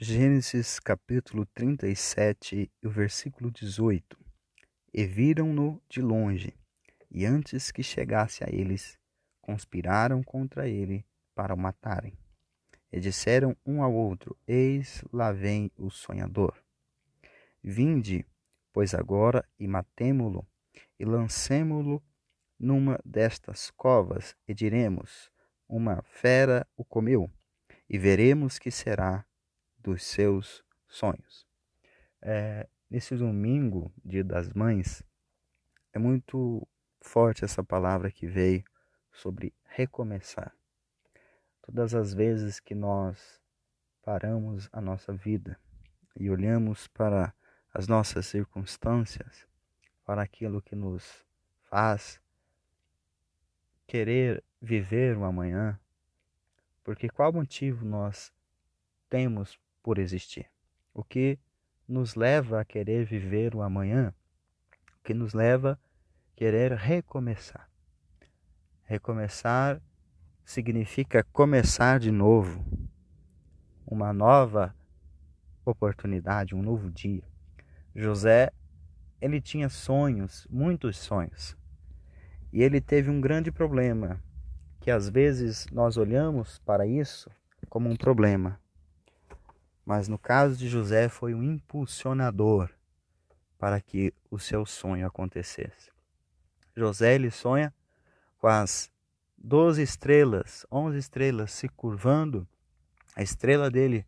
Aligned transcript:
Gênesis 0.00 0.78
capítulo 0.78 1.44
37 1.46 2.70
e 2.80 2.86
o 2.86 2.88
versículo 2.88 3.50
18. 3.50 4.16
E 4.94 5.04
viram-no 5.04 5.82
de 5.88 6.00
longe, 6.00 6.54
e 7.10 7.26
antes 7.26 7.72
que 7.72 7.82
chegasse 7.82 8.44
a 8.44 8.46
eles, 8.48 8.96
conspiraram 9.40 10.22
contra 10.22 10.68
ele 10.68 11.04
para 11.34 11.52
o 11.52 11.58
matarem. 11.58 12.16
E 12.92 13.00
disseram 13.00 13.56
um 13.66 13.82
ao 13.82 13.92
outro: 13.92 14.38
Eis 14.46 15.02
lá 15.12 15.32
vem 15.32 15.68
o 15.76 15.90
sonhador. 15.90 16.54
Vinde, 17.60 18.24
pois 18.72 18.94
agora, 18.94 19.44
e 19.58 19.66
matemo-lo, 19.66 20.46
e 20.96 21.04
lancemo-lo 21.04 22.00
numa 22.56 23.00
destas 23.04 23.72
covas, 23.72 24.36
e 24.46 24.54
diremos: 24.54 25.28
Uma 25.68 26.02
fera 26.04 26.64
o 26.76 26.84
comeu, 26.84 27.28
e 27.90 27.98
veremos 27.98 28.60
que 28.60 28.70
será 28.70 29.26
dos 29.78 30.02
seus 30.02 30.64
sonhos. 30.86 31.46
É, 32.20 32.68
nesse 32.90 33.16
domingo, 33.16 33.92
Dia 34.04 34.24
das 34.24 34.52
Mães, 34.52 35.02
é 35.92 35.98
muito 35.98 36.66
forte 37.00 37.44
essa 37.44 37.62
palavra 37.62 38.10
que 38.10 38.26
veio 38.26 38.64
sobre 39.12 39.54
recomeçar. 39.64 40.54
Todas 41.62 41.94
as 41.94 42.14
vezes 42.14 42.60
que 42.60 42.74
nós 42.74 43.40
paramos 44.02 44.68
a 44.72 44.80
nossa 44.80 45.12
vida 45.12 45.58
e 46.16 46.30
olhamos 46.30 46.88
para 46.88 47.34
as 47.72 47.86
nossas 47.86 48.26
circunstâncias, 48.26 49.46
para 50.04 50.22
aquilo 50.22 50.62
que 50.62 50.74
nos 50.74 51.24
faz 51.64 52.20
querer 53.86 54.42
viver 54.60 55.16
o 55.16 55.24
amanhã, 55.24 55.78
porque 56.84 57.08
qual 57.08 57.32
motivo 57.32 57.84
nós 57.84 58.32
temos 59.08 59.58
por 59.82 59.98
existir. 59.98 60.46
O 60.92 61.02
que 61.02 61.38
nos 61.88 62.14
leva 62.14 62.60
a 62.60 62.64
querer 62.64 63.04
viver 63.04 63.54
o 63.54 63.62
amanhã, 63.62 64.14
o 64.98 65.02
que 65.02 65.14
nos 65.14 65.32
leva 65.32 65.72
a 65.72 66.36
querer 66.36 66.72
recomeçar. 66.72 67.68
Recomeçar 68.84 69.80
significa 70.44 71.24
começar 71.32 71.98
de 71.98 72.10
novo, 72.10 72.64
uma 73.86 74.12
nova 74.12 74.74
oportunidade, 75.64 76.54
um 76.54 76.62
novo 76.62 76.90
dia. 76.90 77.24
José, 77.94 78.50
ele 79.20 79.40
tinha 79.40 79.68
sonhos, 79.68 80.46
muitos 80.50 80.98
sonhos. 80.98 81.56
E 82.52 82.62
ele 82.62 82.80
teve 82.80 83.10
um 83.10 83.20
grande 83.20 83.50
problema, 83.50 84.22
que 84.80 84.90
às 84.90 85.08
vezes 85.08 85.66
nós 85.72 85.96
olhamos 85.96 86.58
para 86.60 86.86
isso 86.86 87.30
como 87.68 87.90
um 87.90 87.96
problema 87.96 88.58
mas 89.88 90.06
no 90.06 90.18
caso 90.18 90.54
de 90.54 90.68
José 90.68 91.08
foi 91.08 91.32
um 91.32 91.42
impulsionador 91.42 92.68
para 93.58 93.80
que 93.80 94.12
o 94.30 94.38
seu 94.38 94.66
sonho 94.66 95.06
acontecesse. 95.06 95.90
José 96.76 97.14
ele 97.14 97.30
sonha 97.30 97.72
com 98.36 98.48
as 98.48 98.90
doze 99.38 99.82
estrelas, 99.82 100.66
onze 100.70 100.98
estrelas 100.98 101.52
se 101.52 101.70
curvando, 101.70 102.46
a 103.16 103.22
estrela 103.22 103.70
dele 103.70 104.04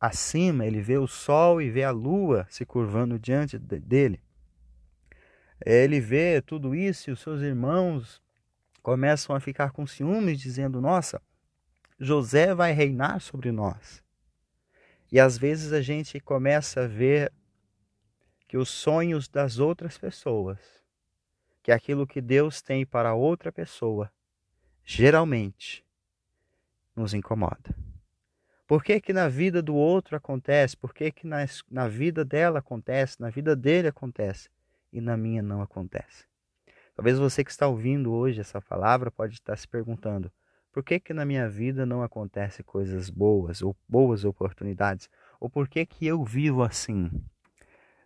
acima, 0.00 0.64
ele 0.64 0.80
vê 0.80 0.98
o 0.98 1.08
sol 1.08 1.60
e 1.60 1.68
vê 1.68 1.82
a 1.82 1.90
lua 1.90 2.46
se 2.48 2.64
curvando 2.64 3.18
diante 3.18 3.58
dele. 3.58 4.20
Ele 5.66 5.98
vê 5.98 6.40
tudo 6.40 6.76
isso 6.76 7.10
e 7.10 7.12
os 7.12 7.18
seus 7.18 7.42
irmãos 7.42 8.22
começam 8.84 9.34
a 9.34 9.40
ficar 9.40 9.72
com 9.72 9.84
ciúmes, 9.84 10.38
dizendo: 10.38 10.80
Nossa, 10.80 11.20
José 11.98 12.54
vai 12.54 12.70
reinar 12.70 13.20
sobre 13.20 13.50
nós. 13.50 14.06
E 15.10 15.18
às 15.18 15.38
vezes 15.38 15.72
a 15.72 15.80
gente 15.80 16.20
começa 16.20 16.82
a 16.82 16.86
ver 16.86 17.32
que 18.46 18.56
os 18.56 18.68
sonhos 18.68 19.28
das 19.28 19.58
outras 19.58 19.96
pessoas, 19.96 20.58
que 21.62 21.72
aquilo 21.72 22.06
que 22.06 22.20
Deus 22.20 22.62
tem 22.62 22.84
para 22.84 23.14
outra 23.14 23.50
pessoa, 23.50 24.10
geralmente 24.84 25.84
nos 26.94 27.14
incomoda. 27.14 27.74
Por 28.66 28.82
que, 28.84 29.00
que 29.00 29.14
na 29.14 29.28
vida 29.28 29.62
do 29.62 29.74
outro 29.74 30.14
acontece? 30.14 30.76
Por 30.76 30.92
que, 30.92 31.10
que 31.10 31.26
na, 31.26 31.38
na 31.70 31.88
vida 31.88 32.22
dela 32.24 32.58
acontece? 32.58 33.20
Na 33.20 33.30
vida 33.30 33.56
dele 33.56 33.88
acontece? 33.88 34.50
E 34.92 35.00
na 35.00 35.16
minha 35.16 35.42
não 35.42 35.62
acontece? 35.62 36.26
Talvez 36.94 37.18
você 37.18 37.42
que 37.42 37.50
está 37.50 37.66
ouvindo 37.66 38.12
hoje 38.12 38.40
essa 38.40 38.60
palavra 38.60 39.10
pode 39.10 39.34
estar 39.34 39.56
se 39.56 39.66
perguntando: 39.66 40.30
por 40.72 40.84
que, 40.84 41.00
que 41.00 41.12
na 41.12 41.24
minha 41.24 41.48
vida 41.48 41.86
não 41.86 42.02
acontecem 42.02 42.64
coisas 42.64 43.10
boas 43.10 43.62
ou 43.62 43.76
boas 43.88 44.24
oportunidades? 44.24 45.08
Ou 45.40 45.48
por 45.48 45.68
que, 45.68 45.84
que 45.86 46.06
eu 46.06 46.22
vivo 46.24 46.62
assim? 46.62 47.10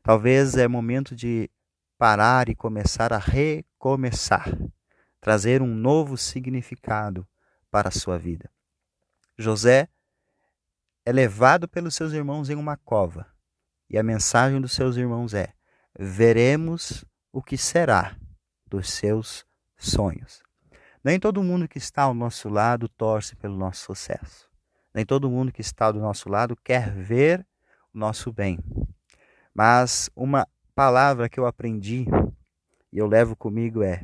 Talvez 0.02 0.56
é 0.56 0.66
momento 0.66 1.14
de 1.14 1.50
parar 1.98 2.48
e 2.48 2.54
começar 2.54 3.12
a 3.12 3.18
recomeçar, 3.18 4.48
trazer 5.20 5.62
um 5.62 5.74
novo 5.74 6.16
significado 6.16 7.26
para 7.70 7.88
a 7.88 7.92
sua 7.92 8.18
vida. 8.18 8.50
José 9.38 9.88
é 11.04 11.12
levado 11.12 11.68
pelos 11.68 11.94
seus 11.94 12.12
irmãos 12.12 12.50
em 12.50 12.54
uma 12.54 12.76
cova, 12.76 13.26
e 13.88 13.98
a 13.98 14.02
mensagem 14.02 14.60
dos 14.60 14.72
seus 14.72 14.96
irmãos 14.96 15.34
é: 15.34 15.52
veremos 15.98 17.04
o 17.32 17.42
que 17.42 17.56
será 17.56 18.16
dos 18.66 18.90
seus 18.90 19.46
sonhos. 19.76 20.42
Nem 21.04 21.18
todo 21.18 21.42
mundo 21.42 21.66
que 21.66 21.78
está 21.78 22.02
ao 22.02 22.14
nosso 22.14 22.48
lado 22.48 22.88
torce 22.88 23.34
pelo 23.34 23.56
nosso 23.56 23.84
sucesso. 23.86 24.48
Nem 24.94 25.04
todo 25.04 25.30
mundo 25.30 25.52
que 25.52 25.60
está 25.60 25.90
do 25.90 25.98
nosso 25.98 26.28
lado 26.28 26.56
quer 26.56 26.92
ver 26.92 27.46
o 27.92 27.98
nosso 27.98 28.32
bem. 28.32 28.58
Mas 29.54 30.08
uma 30.14 30.46
palavra 30.74 31.28
que 31.28 31.40
eu 31.40 31.46
aprendi 31.46 32.06
e 32.92 32.98
eu 32.98 33.06
levo 33.06 33.34
comigo 33.34 33.82
é 33.82 34.02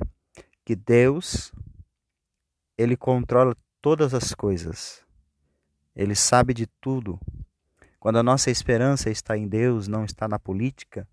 que 0.64 0.74
Deus 0.74 1.52
ele 2.76 2.96
controla 2.96 3.56
todas 3.80 4.12
as 4.12 4.34
coisas. 4.34 5.04
Ele 5.94 6.14
sabe 6.14 6.52
de 6.52 6.66
tudo. 6.80 7.18
Quando 7.98 8.18
a 8.18 8.22
nossa 8.22 8.50
esperança 8.50 9.10
está 9.10 9.36
em 9.36 9.48
Deus, 9.48 9.88
não 9.88 10.04
está 10.04 10.28
na 10.28 10.38
política, 10.38 11.06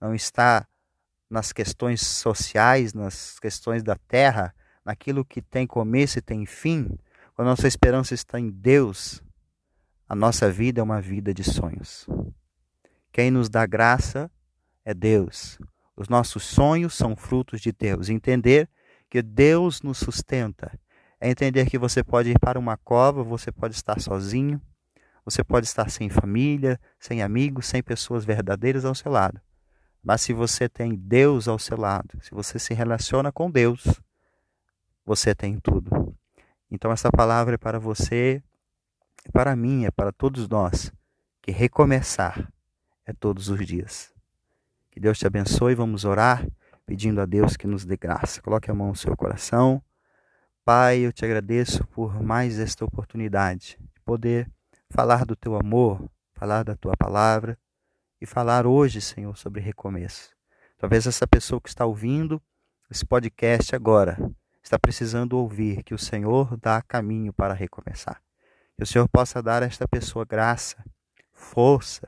não 0.00 0.14
está 0.14 0.66
nas 1.28 1.52
questões 1.52 2.00
sociais, 2.06 2.92
nas 2.92 3.38
questões 3.40 3.82
da 3.82 3.96
terra, 3.96 4.54
naquilo 4.84 5.24
que 5.24 5.40
tem 5.40 5.66
começo 5.66 6.18
e 6.18 6.22
tem 6.22 6.44
fim, 6.46 6.88
quando 7.34 7.48
a 7.48 7.50
nossa 7.50 7.68
esperança 7.68 8.14
está 8.14 8.38
em 8.38 8.50
Deus, 8.50 9.22
a 10.08 10.14
nossa 10.14 10.50
vida 10.50 10.80
é 10.80 10.82
uma 10.82 11.00
vida 11.00 11.32
de 11.32 11.42
sonhos. 11.42 12.06
Quem 13.10 13.30
nos 13.30 13.48
dá 13.48 13.66
graça 13.66 14.30
é 14.84 14.92
Deus. 14.92 15.58
Os 15.96 16.08
nossos 16.08 16.42
sonhos 16.42 16.94
são 16.94 17.14
frutos 17.14 17.60
de 17.60 17.72
Deus. 17.72 18.08
Entender 18.08 18.68
que 19.08 19.22
Deus 19.22 19.82
nos 19.82 19.98
sustenta 19.98 20.78
é 21.20 21.30
entender 21.30 21.70
que 21.70 21.78
você 21.78 22.02
pode 22.02 22.30
ir 22.30 22.38
para 22.40 22.58
uma 22.58 22.76
cova, 22.76 23.22
você 23.22 23.52
pode 23.52 23.74
estar 23.74 24.00
sozinho, 24.00 24.60
você 25.24 25.44
pode 25.44 25.66
estar 25.66 25.88
sem 25.88 26.10
família, 26.10 26.80
sem 26.98 27.22
amigos, 27.22 27.66
sem 27.66 27.80
pessoas 27.80 28.24
verdadeiras 28.24 28.84
ao 28.84 28.94
seu 28.94 29.12
lado. 29.12 29.40
Mas 30.02 30.20
se 30.20 30.32
você 30.32 30.68
tem 30.68 30.96
Deus 30.96 31.46
ao 31.46 31.60
seu 31.60 31.76
lado, 31.76 32.18
se 32.22 32.32
você 32.32 32.58
se 32.58 32.74
relaciona 32.74 33.30
com 33.30 33.48
Deus, 33.48 33.84
você 35.04 35.34
tem 35.34 35.58
tudo. 35.58 36.16
Então 36.70 36.90
essa 36.90 37.10
palavra 37.10 37.54
é 37.56 37.58
para 37.58 37.78
você, 37.78 38.42
é 39.24 39.30
para 39.30 39.54
mim, 39.54 39.84
é 39.84 39.90
para 39.90 40.12
todos 40.12 40.48
nós, 40.48 40.92
que 41.40 41.50
recomeçar 41.50 42.50
é 43.04 43.12
todos 43.12 43.48
os 43.48 43.66
dias. 43.66 44.12
Que 44.90 45.00
Deus 45.00 45.18
te 45.18 45.26
abençoe, 45.26 45.74
vamos 45.74 46.04
orar 46.04 46.46
pedindo 46.86 47.20
a 47.20 47.26
Deus 47.26 47.56
que 47.56 47.66
nos 47.66 47.84
dê 47.84 47.96
graça. 47.96 48.42
Coloque 48.42 48.70
a 48.70 48.74
mão 48.74 48.88
no 48.88 48.96
seu 48.96 49.16
coração. 49.16 49.82
Pai, 50.64 50.98
eu 50.98 51.12
te 51.12 51.24
agradeço 51.24 51.86
por 51.88 52.22
mais 52.22 52.58
esta 52.58 52.84
oportunidade 52.84 53.78
de 53.94 54.00
poder 54.04 54.50
falar 54.90 55.24
do 55.24 55.34
teu 55.34 55.56
amor, 55.56 56.08
falar 56.34 56.62
da 56.62 56.76
tua 56.76 56.96
palavra 56.96 57.58
e 58.20 58.26
falar 58.26 58.66
hoje, 58.66 59.00
Senhor, 59.00 59.36
sobre 59.36 59.60
recomeço. 59.60 60.30
Talvez 60.78 61.06
essa 61.06 61.26
pessoa 61.26 61.60
que 61.60 61.68
está 61.68 61.84
ouvindo 61.84 62.40
esse 62.90 63.04
podcast 63.04 63.74
agora 63.74 64.18
está 64.62 64.78
precisando 64.78 65.34
ouvir 65.34 65.82
que 65.82 65.94
o 65.94 65.98
Senhor 65.98 66.56
dá 66.56 66.80
caminho 66.80 67.32
para 67.32 67.54
recomeçar. 67.54 68.22
Que 68.76 68.84
o 68.84 68.86
Senhor 68.86 69.08
possa 69.08 69.42
dar 69.42 69.62
a 69.62 69.66
esta 69.66 69.86
pessoa 69.86 70.24
graça, 70.24 70.82
força, 71.32 72.06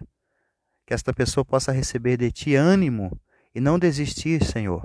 que 0.86 0.94
esta 0.94 1.12
pessoa 1.12 1.44
possa 1.44 1.72
receber 1.72 2.16
de 2.16 2.30
ti 2.30 2.54
ânimo 2.54 3.18
e 3.54 3.60
não 3.60 3.78
desistir, 3.78 4.44
Senhor. 4.44 4.82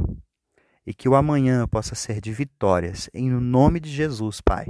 E 0.85 0.93
que 0.93 1.07
o 1.07 1.15
amanhã 1.15 1.67
possa 1.67 1.93
ser 1.93 2.19
de 2.19 2.31
vitórias, 2.31 3.09
em 3.13 3.29
nome 3.29 3.79
de 3.79 3.89
Jesus, 3.89 4.41
Pai. 4.41 4.67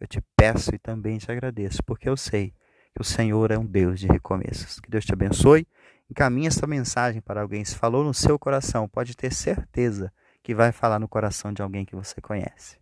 Eu 0.00 0.06
te 0.06 0.22
peço 0.34 0.74
e 0.74 0.78
também 0.78 1.18
te 1.18 1.30
agradeço, 1.30 1.82
porque 1.84 2.08
eu 2.08 2.16
sei 2.16 2.54
que 2.94 3.02
o 3.02 3.04
Senhor 3.04 3.50
é 3.50 3.58
um 3.58 3.66
Deus 3.66 4.00
de 4.00 4.06
recomeços. 4.06 4.80
Que 4.80 4.90
Deus 4.90 5.04
te 5.04 5.12
abençoe. 5.12 5.66
Encaminhe 6.10 6.48
esta 6.48 6.66
mensagem 6.66 7.20
para 7.20 7.42
alguém. 7.42 7.64
Se 7.64 7.76
falou 7.76 8.02
no 8.02 8.14
seu 8.14 8.38
coração, 8.38 8.88
pode 8.88 9.16
ter 9.16 9.32
certeza 9.32 10.12
que 10.42 10.54
vai 10.54 10.72
falar 10.72 10.98
no 10.98 11.08
coração 11.08 11.52
de 11.52 11.62
alguém 11.62 11.84
que 11.84 11.94
você 11.94 12.20
conhece. 12.20 12.79